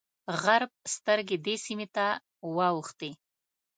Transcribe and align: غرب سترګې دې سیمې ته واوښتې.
غرب 0.41 0.71
سترګې 0.95 1.37
دې 1.45 1.55
سیمې 1.65 1.87
ته 1.95 2.05
واوښتې. 2.55 3.11